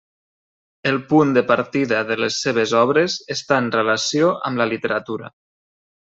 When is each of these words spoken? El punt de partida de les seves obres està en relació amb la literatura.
El 0.91 0.95
punt 1.11 1.33
de 1.37 1.43
partida 1.51 1.99
de 2.13 2.17
les 2.21 2.39
seves 2.47 2.73
obres 2.81 3.19
està 3.37 3.61
en 3.67 3.69
relació 3.77 4.33
amb 4.51 4.65
la 4.65 4.69
literatura. 4.73 5.33